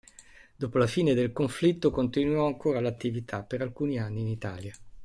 Dopo 0.55 0.79
la 0.79 0.87
fine 0.87 1.13
del 1.13 1.31
conflitto 1.31 1.91
continuò 1.91 2.47
ancora 2.47 2.79
l'attività 2.79 3.43
per 3.43 3.61
alcuni 3.61 3.99
anni 3.99 4.21
in 4.21 4.29
Italia. 4.29 4.73